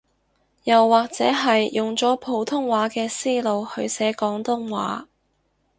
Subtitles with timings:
[0.63, 5.07] 又或者係用咗普通話嘅思路去寫廣東話